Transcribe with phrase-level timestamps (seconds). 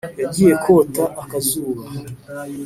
[0.23, 1.83] Yagiye kota akazuba